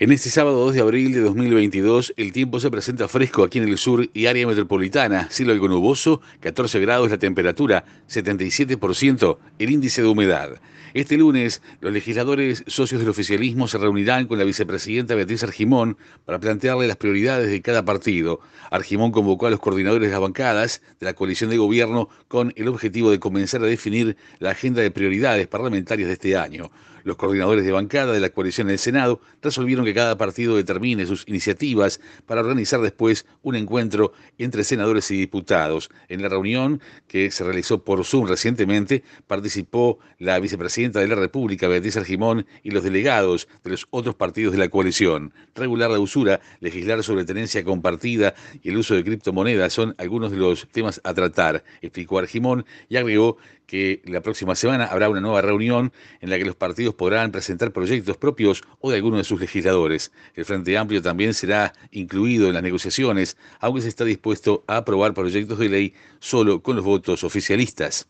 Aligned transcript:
En 0.00 0.12
este 0.12 0.30
sábado 0.30 0.64
2 0.64 0.76
de 0.76 0.80
abril 0.80 1.12
de 1.12 1.20
2022, 1.20 2.14
el 2.16 2.32
tiempo 2.32 2.58
se 2.58 2.70
presenta 2.70 3.06
fresco 3.06 3.44
aquí 3.44 3.58
en 3.58 3.68
el 3.68 3.76
sur 3.76 4.08
y 4.14 4.24
área 4.24 4.46
metropolitana. 4.46 5.28
Cielo 5.30 5.52
algo 5.52 5.68
nuboso, 5.68 6.22
14 6.40 6.80
grados 6.80 7.10
la 7.10 7.18
temperatura, 7.18 7.84
77% 8.08 9.36
el 9.58 9.70
índice 9.70 10.00
de 10.00 10.08
humedad. 10.08 10.58
Este 10.94 11.18
lunes, 11.18 11.60
los 11.82 11.92
legisladores 11.92 12.64
socios 12.66 13.02
del 13.02 13.10
oficialismo 13.10 13.68
se 13.68 13.76
reunirán 13.76 14.26
con 14.26 14.38
la 14.38 14.44
vicepresidenta 14.44 15.14
Beatriz 15.14 15.42
Argimón 15.42 15.98
para 16.24 16.40
plantearle 16.40 16.88
las 16.88 16.96
prioridades 16.96 17.50
de 17.50 17.60
cada 17.60 17.84
partido. 17.84 18.40
Argimón 18.70 19.12
convocó 19.12 19.48
a 19.48 19.50
los 19.50 19.60
coordinadores 19.60 20.08
de 20.08 20.12
las 20.12 20.20
bancadas 20.22 20.80
de 20.98 21.04
la 21.04 21.12
coalición 21.12 21.50
de 21.50 21.58
gobierno 21.58 22.08
con 22.26 22.54
el 22.56 22.68
objetivo 22.68 23.10
de 23.10 23.20
comenzar 23.20 23.62
a 23.62 23.66
definir 23.66 24.16
la 24.38 24.52
agenda 24.52 24.80
de 24.80 24.90
prioridades 24.90 25.46
parlamentarias 25.46 26.08
de 26.08 26.14
este 26.14 26.38
año. 26.38 26.70
Los 27.04 27.16
coordinadores 27.16 27.64
de 27.64 27.72
bancada 27.72 28.12
de 28.12 28.20
la 28.20 28.28
coalición 28.30 28.68
en 28.68 28.72
el 28.72 28.78
Senado 28.78 29.20
resolvieron 29.42 29.84
que 29.84 29.89
cada 29.94 30.16
partido 30.16 30.56
determine 30.56 31.06
sus 31.06 31.24
iniciativas 31.26 32.00
para 32.26 32.40
organizar 32.40 32.80
después 32.80 33.26
un 33.42 33.56
encuentro 33.56 34.12
entre 34.38 34.64
senadores 34.64 35.10
y 35.10 35.16
diputados. 35.16 35.90
En 36.08 36.22
la 36.22 36.28
reunión 36.28 36.80
que 37.08 37.30
se 37.30 37.44
realizó 37.44 37.82
por 37.84 38.04
Zoom 38.04 38.26
recientemente 38.26 39.02
participó 39.26 39.98
la 40.18 40.38
vicepresidenta 40.38 41.00
de 41.00 41.08
la 41.08 41.14
República, 41.14 41.68
Beatriz 41.68 41.96
Argimón, 41.96 42.46
y 42.62 42.70
los 42.70 42.84
delegados 42.84 43.48
de 43.64 43.70
los 43.70 43.86
otros 43.90 44.14
partidos 44.14 44.52
de 44.52 44.58
la 44.58 44.68
coalición. 44.68 45.32
Regular 45.54 45.90
la 45.90 45.98
usura, 45.98 46.40
legislar 46.60 47.02
sobre 47.02 47.24
tenencia 47.24 47.64
compartida 47.64 48.34
y 48.62 48.70
el 48.70 48.76
uso 48.76 48.94
de 48.94 49.04
criptomonedas 49.04 49.72
son 49.72 49.94
algunos 49.98 50.30
de 50.30 50.36
los 50.36 50.68
temas 50.68 51.00
a 51.04 51.14
tratar, 51.14 51.64
explicó 51.80 52.18
Argimón 52.18 52.64
y 52.88 52.96
agregó 52.96 53.36
que 53.70 54.02
la 54.04 54.20
próxima 54.20 54.56
semana 54.56 54.86
habrá 54.86 55.08
una 55.08 55.20
nueva 55.20 55.42
reunión 55.42 55.92
en 56.20 56.28
la 56.30 56.38
que 56.38 56.44
los 56.44 56.56
partidos 56.56 56.92
podrán 56.92 57.30
presentar 57.30 57.70
proyectos 57.70 58.16
propios 58.16 58.62
o 58.80 58.90
de 58.90 58.96
alguno 58.96 59.18
de 59.18 59.22
sus 59.22 59.40
legisladores. 59.40 60.10
El 60.34 60.44
Frente 60.44 60.76
Amplio 60.76 61.00
también 61.00 61.34
será 61.34 61.72
incluido 61.92 62.48
en 62.48 62.54
las 62.54 62.64
negociaciones, 62.64 63.36
aunque 63.60 63.82
se 63.82 63.88
está 63.88 64.04
dispuesto 64.04 64.64
a 64.66 64.78
aprobar 64.78 65.14
proyectos 65.14 65.60
de 65.60 65.68
ley 65.68 65.94
solo 66.18 66.64
con 66.64 66.74
los 66.74 66.84
votos 66.84 67.22
oficialistas. 67.22 68.08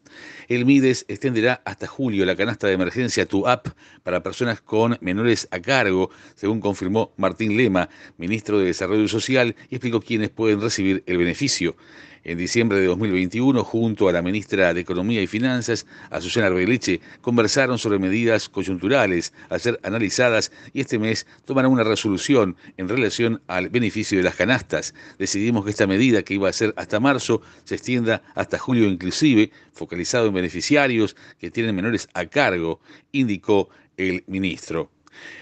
El 0.48 0.64
MIDES 0.64 1.04
extenderá 1.08 1.60
hasta 1.66 1.86
julio 1.86 2.24
la 2.24 2.36
canasta 2.36 2.66
de 2.66 2.72
emergencia 2.72 3.26
Tu 3.26 3.46
App 3.46 3.68
para 4.02 4.22
personas 4.22 4.62
con 4.62 4.96
menores 5.02 5.46
a 5.50 5.60
cargo, 5.60 6.08
según 6.36 6.60
confirmó 6.60 7.12
Martín 7.18 7.58
Lema, 7.58 7.90
ministro 8.16 8.58
de 8.58 8.64
Desarrollo 8.64 9.08
Social, 9.08 9.54
y 9.68 9.74
explicó 9.74 10.00
quiénes 10.00 10.30
pueden 10.30 10.62
recibir 10.62 11.04
el 11.06 11.18
beneficio 11.18 11.76
en 12.24 12.38
diciembre 12.38 12.78
de 12.78 12.86
2021, 12.86 13.64
junto 13.64 14.08
a 14.08 14.12
la 14.12 14.22
ministra 14.22 14.74
de 14.74 14.80
Economía 14.80 15.22
y 15.22 15.26
Finanzas, 15.26 15.86
Azucena 16.10 16.46
Arbeleche, 16.46 17.00
conversaron 17.20 17.78
sobre 17.78 17.98
medidas 17.98 18.48
coyunturales 18.48 19.32
a 19.48 19.58
ser 19.58 19.80
analizadas 19.82 20.52
y 20.72 20.80
este 20.80 20.98
mes 20.98 21.26
tomarán 21.44 21.72
una 21.72 21.84
resolución 21.84 22.56
en 22.76 22.88
relación 22.88 23.40
al 23.46 23.68
beneficio 23.68 24.18
de 24.18 24.24
las 24.24 24.36
canastas. 24.36 24.94
Decidimos 25.18 25.64
que 25.64 25.70
esta 25.70 25.86
medida, 25.86 26.22
que 26.22 26.34
iba 26.34 26.48
a 26.48 26.52
ser 26.52 26.74
hasta 26.76 27.00
marzo, 27.00 27.42
se 27.64 27.74
extienda 27.74 28.22
hasta 28.34 28.58
julio 28.58 28.86
inclusive, 28.86 29.50
focalizado 29.72 30.26
en 30.26 30.34
beneficiarios 30.34 31.16
que 31.38 31.50
tienen 31.50 31.74
menores 31.74 32.08
a 32.14 32.26
cargo, 32.26 32.80
indicó 33.12 33.70
el 33.96 34.24
ministro. 34.26 34.90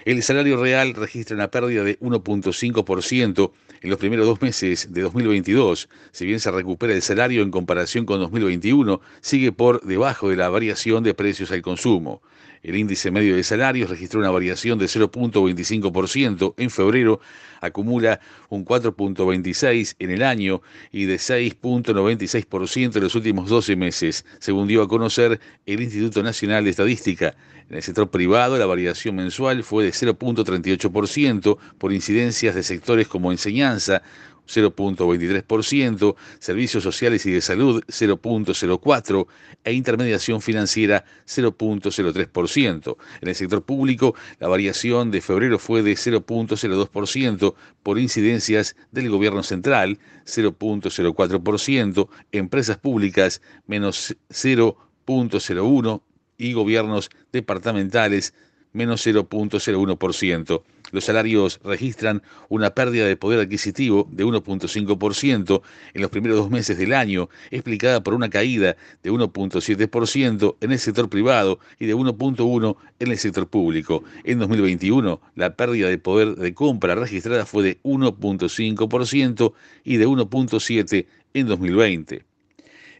El 0.05 0.21
salario 0.23 0.61
real 0.61 0.93
registra 0.93 1.35
una 1.35 1.49
pérdida 1.49 1.83
de 1.83 1.99
1.5% 1.99 3.51
en 3.81 3.89
los 3.89 3.99
primeros 3.99 4.25
dos 4.25 4.41
meses 4.41 4.91
de 4.91 5.01
2022. 5.01 5.89
Si 6.11 6.25
bien 6.25 6.39
se 6.39 6.51
recupera 6.51 6.93
el 6.93 7.01
salario 7.01 7.41
en 7.41 7.51
comparación 7.51 8.05
con 8.05 8.19
2021, 8.19 9.01
sigue 9.21 9.51
por 9.51 9.81
debajo 9.81 10.29
de 10.29 10.35
la 10.35 10.49
variación 10.49 11.03
de 11.03 11.13
precios 11.13 11.51
al 11.51 11.61
consumo. 11.61 12.21
El 12.61 12.75
índice 12.75 13.11
medio 13.11 13.35
de 13.35 13.43
salarios 13.43 13.89
registró 13.89 14.19
una 14.19 14.31
variación 14.31 14.77
de 14.79 14.85
0.25% 14.85 16.53
en 16.57 16.69
febrero, 16.69 17.21
acumula 17.61 18.19
un 18.49 18.65
4.26% 18.65 19.95
en 19.99 20.11
el 20.11 20.23
año 20.23 20.61
y 20.91 21.05
de 21.05 21.15
6.96% 21.15 22.95
en 22.95 23.03
los 23.03 23.15
últimos 23.15 23.49
12 23.49 23.75
meses, 23.75 24.25
según 24.39 24.67
dio 24.67 24.81
a 24.81 24.87
conocer 24.87 25.39
el 25.65 25.81
Instituto 25.81 26.21
Nacional 26.21 26.63
de 26.63 26.71
Estadística. 26.71 27.35
En 27.69 27.77
el 27.77 27.83
sector 27.83 28.09
privado, 28.09 28.57
la 28.57 28.65
variación 28.65 29.15
mensual 29.15 29.63
fue 29.63 29.83
de 29.85 29.91
0.38% 29.91 31.57
por 31.77 31.93
incidencias 31.93 32.55
de 32.55 32.63
sectores 32.63 33.07
como 33.07 33.31
enseñanza, 33.31 34.01
0.23%, 34.49 36.15
servicios 36.39 36.83
sociales 36.83 37.25
y 37.25 37.31
de 37.31 37.41
salud 37.41 37.83
0.04% 37.87 39.27
e 39.63 39.73
intermediación 39.73 40.41
financiera 40.41 41.05
0.03%. 41.27 42.97
En 43.21 43.27
el 43.27 43.35
sector 43.35 43.63
público, 43.63 44.15
la 44.39 44.47
variación 44.47 45.11
de 45.11 45.21
febrero 45.21 45.59
fue 45.59 45.83
de 45.83 45.93
0.02% 45.93 47.53
por 47.83 47.99
incidencias 47.99 48.75
del 48.91 49.09
gobierno 49.09 49.43
central, 49.43 49.99
0.04%, 50.25 52.09
empresas 52.31 52.77
públicas 52.77 53.41
menos 53.67 54.15
0.01% 54.29 56.01
y 56.37 56.53
gobiernos 56.53 57.09
departamentales 57.31 58.33
menos 58.73 59.05
0.01%. 59.05 60.61
Los 60.91 61.05
salarios 61.05 61.59
registran 61.63 62.23
una 62.47 62.71
pérdida 62.71 63.05
de 63.05 63.15
poder 63.15 63.39
adquisitivo 63.41 64.07
de 64.11 64.25
1.5% 64.25 65.61
en 65.93 66.01
los 66.01 66.09
primeros 66.09 66.37
dos 66.37 66.49
meses 66.49 66.77
del 66.77 66.93
año, 66.93 67.29
explicada 67.51 68.01
por 68.01 68.15
una 68.15 68.29
caída 68.29 68.75
de 69.03 69.11
1.7% 69.11 70.55
en 70.61 70.71
el 70.71 70.79
sector 70.79 71.09
privado 71.09 71.59
y 71.79 71.85
de 71.85 71.95
1.1% 71.95 72.75
en 72.99 73.11
el 73.11 73.17
sector 73.17 73.47
público. 73.47 74.03
En 74.23 74.39
2021, 74.39 75.21
la 75.35 75.55
pérdida 75.55 75.89
de 75.89 75.97
poder 75.99 76.35
de 76.35 76.53
compra 76.53 76.95
registrada 76.95 77.45
fue 77.45 77.63
de 77.63 77.81
1.5% 77.83 79.53
y 79.83 79.97
de 79.97 80.07
1.7% 80.07 81.05
en 81.33 81.47
2020. 81.47 82.28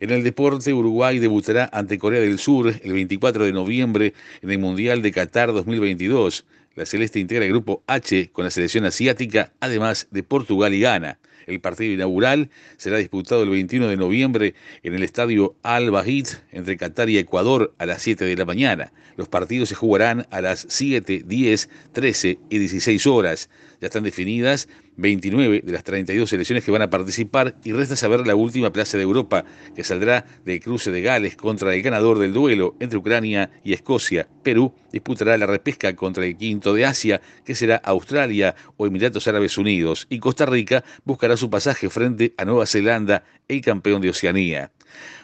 En 0.02 0.12
el 0.12 0.24
deporte, 0.24 0.74
Uruguay 0.74 1.20
debutará 1.20 1.70
ante 1.74 2.00
Corea 2.00 2.22
del 2.22 2.40
Sur 2.40 2.74
el 2.82 2.94
24 2.94 3.44
de 3.44 3.52
noviembre 3.52 4.14
en 4.42 4.50
el 4.50 4.58
Mundial 4.58 5.02
de 5.02 5.12
Qatar 5.12 5.52
2022. 5.52 6.46
La 6.76 6.86
Celeste 6.86 7.20
integra 7.20 7.44
el 7.44 7.52
grupo 7.52 7.84
H 7.86 8.30
con 8.32 8.46
la 8.46 8.52
selección 8.52 8.86
asiática, 8.86 9.52
además 9.60 10.08
de 10.12 10.24
Portugal 10.24 10.74
y 10.74 10.80
Ghana. 10.80 11.20
El 11.50 11.62
partido 11.62 11.94
inaugural 11.94 12.50
será 12.78 12.98
disputado 12.98 13.44
el 13.44 13.50
21 13.50 13.88
de 13.88 13.98
noviembre 13.98 14.54
en 14.84 14.94
el 14.94 15.04
estadio 15.04 15.56
Al 15.64 15.90
Bahid 15.90 16.28
entre 16.52 16.78
Qatar 16.78 17.10
y 17.10 17.18
Ecuador 17.18 17.74
a 17.80 17.86
las 17.88 18.04
7 18.04 18.24
de 18.24 18.36
la 18.36 18.46
mañana. 18.46 18.92
Los 19.18 19.28
partidos 19.28 19.70
se 19.70 19.76
jugarán 19.76 20.28
a 20.30 20.42
las 20.42 20.66
7, 20.70 21.24
10, 21.26 21.70
13 21.92 22.40
y 22.50 22.58
16 22.60 23.08
horas. 23.08 23.50
Ya 23.82 23.88
están 23.88 24.04
definidas 24.04 24.68
29 25.00 25.62
de 25.64 25.72
las 25.72 25.84
32 25.84 26.30
selecciones 26.30 26.64
que 26.64 26.72
van 26.72 26.82
a 26.82 26.90
participar 26.90 27.56
y 27.64 27.72
resta 27.72 27.96
saber 27.96 28.28
la 28.28 28.36
última 28.36 28.72
plaza 28.72 28.98
de 28.98 29.04
Europa 29.04 29.46
que 29.76 29.84
saldrá 29.84 30.26
del 30.46 30.60
cruce 30.60 30.92
de 30.92 31.02
Gales 31.02 31.36
contra 31.36 31.74
el 31.74 31.82
ganador 31.82 32.20
del 32.20 32.34
duelo 32.34 32.76
entre 32.80 32.98
Ucrania 32.98 33.50
y 33.64 33.74
Escocia. 33.74 34.28
Perú 34.44 34.74
disputará 34.92 35.38
la 35.38 35.46
repesca 35.46 35.96
contra 35.96 36.26
el 36.26 36.36
quinto 36.36 36.74
de 36.74 36.86
Asia 36.86 37.22
que 37.46 37.56
será 37.56 37.78
Australia 37.78 38.56
o 38.78 38.86
Emiratos 38.86 39.28
Árabes 39.28 39.58
Unidos 39.58 40.06
y 40.10 40.20
Costa 40.20 40.46
Rica 40.46 40.84
buscará 41.06 41.38
su 41.40 41.50
pasaje 41.50 41.90
frente 41.90 42.34
a 42.38 42.46
Nueva 42.46 42.66
Zelanda, 42.66 43.24
el 43.48 43.62
campeón 43.62 44.02
de 44.02 44.10
Oceanía. 44.10 44.72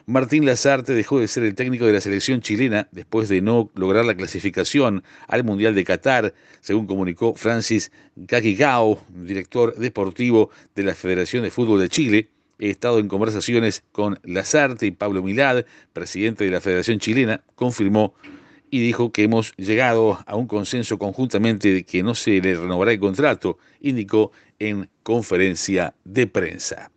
Martín 0.08 0.46
Lazarte 0.46 0.94
dejó 0.94 1.20
de 1.20 1.28
ser 1.28 1.44
el 1.44 1.56
técnico 1.56 1.86
de 1.86 1.94
la 1.94 2.02
selección 2.02 2.42
chilena 2.42 2.88
después 2.92 3.28
de 3.28 3.42
no 3.42 3.72
lograr 3.76 4.06
la 4.06 4.16
clasificación 4.16 5.04
al 5.28 5.44
Mundial 5.44 5.74
de 5.74 5.84
Qatar, 5.84 6.34
según 6.62 6.86
comunicó 6.86 7.36
Francis 7.36 7.92
Kakigao, 8.28 9.04
director 9.10 9.76
deportivo 9.76 10.52
de 10.76 10.84
la 10.84 10.94
Federación 10.94 11.44
de 11.44 11.52
Fútbol 11.52 11.82
de 11.82 11.90
Chile. 11.90 12.30
He 12.60 12.70
estado 12.70 13.00
en 13.00 13.08
conversaciones 13.08 13.84
con 13.92 14.20
Lazarte 14.24 14.86
y 14.86 14.92
Pablo 14.92 15.24
Milad, 15.24 15.66
presidente 15.92 16.46
de 16.46 16.52
la 16.52 16.62
Federación 16.62 17.00
Chilena, 17.00 17.42
confirmó 17.56 18.14
y 18.70 18.80
dijo 18.80 19.12
que 19.12 19.24
hemos 19.24 19.54
llegado 19.58 20.20
a 20.26 20.36
un 20.36 20.48
consenso 20.48 20.98
conjuntamente 20.98 21.74
de 21.74 21.84
que 21.84 22.04
no 22.04 22.16
se 22.16 22.42
le 22.42 22.56
renovará 22.56 22.92
el 22.92 23.00
contrato, 23.00 23.58
indicó 23.82 24.32
en 24.60 24.90
conferencia 25.04 25.94
de 26.04 26.28
prensa. 26.28 26.92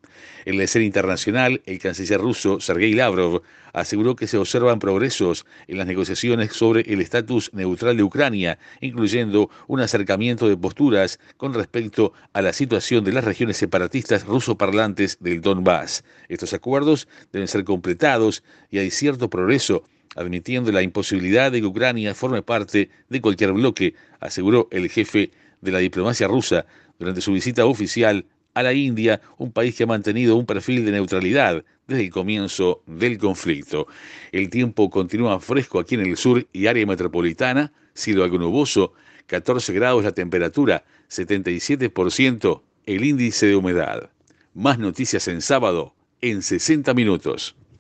En 0.45 0.57
la 0.57 0.65
escena 0.65 0.85
internacional, 0.85 1.61
el 1.67 1.79
canciller 1.79 2.21
ruso 2.21 2.61
Sergei 2.61 2.95
Lavrov 2.95 3.43
aseguró 3.73 4.17
que 4.17 4.27
se 4.27 4.39
observan 4.39 4.79
progresos 4.79 5.45
en 5.67 5.79
las 5.79 5.87
negociaciones 5.87 6.53
sobre 6.53 6.81
el 6.93 7.01
estatus 7.01 7.53
neutral 7.53 7.97
de 7.97 8.03
Ucrania, 8.03 8.59
incluyendo 8.81 9.51
un 9.67 9.81
acercamiento 9.81 10.49
de 10.49 10.57
posturas 10.57 11.21
con 11.37 11.55
respecto 11.55 12.13
a 12.33 12.43
la 12.43 12.53
situación 12.53 13.05
de 13.05 13.13
las 13.13 13.25
regiones 13.25 13.59
separatistas 13.59 14.25
ruso-parlantes 14.25 15.19
del 15.21 15.41
Donbass. 15.41 16.03
Estos 16.29 16.53
acuerdos 16.53 17.09
deben 17.33 17.49
ser 17.49 17.65
completados 17.65 18.43
y 18.71 18.79
hay 18.79 18.91
cierto 18.91 19.29
progreso 19.29 19.85
admitiendo 20.19 20.73
la 20.73 20.83
imposibilidad 20.83 21.53
de 21.53 21.61
que 21.61 21.67
Ucrania 21.67 22.13
forme 22.13 22.43
parte 22.43 22.91
de 23.09 23.21
cualquier 23.21 23.53
bloque, 23.53 23.95
aseguró 24.19 24.67
el 24.73 24.91
jefe 24.91 25.31
de 25.61 25.71
la 25.71 25.79
diplomacia 25.79 26.27
rusa 26.27 26.67
durante 26.99 27.21
su 27.21 27.33
visita 27.33 27.65
oficial 27.65 28.25
a 28.55 28.65
la 28.65 28.73
India, 28.73 29.21
un 29.37 29.53
país 29.53 29.77
que 29.77 29.85
ha 29.85 29.87
mantenido 29.87 30.35
un 30.35 30.45
perfil 30.45 30.85
de 30.85 30.91
neutralidad 30.91 31.65
desde 31.87 32.03
el 32.03 32.11
comienzo 32.11 32.83
del 32.87 33.17
conflicto. 33.17 33.87
El 34.33 34.51
tiempo 34.51 34.91
continúa 34.91 35.39
fresco 35.39 35.79
aquí 35.79 35.95
en 35.95 36.01
el 36.01 36.17
sur 36.17 36.45
y 36.53 36.67
área 36.67 36.85
metropolitana, 36.85 37.73
cielo 37.95 38.25
algo 38.25 38.39
nuboso, 38.39 38.95
14 39.27 39.73
grados 39.73 40.03
la 40.03 40.13
temperatura, 40.13 40.85
77% 41.09 42.63
el 42.87 43.05
índice 43.05 43.47
de 43.47 43.55
humedad. 43.55 44.11
Más 44.55 44.81
noticias 44.81 45.29
en 45.29 45.43
sábado 45.43 45.95
en 46.21 46.43
60 46.43 46.93
minutos. 46.95 47.55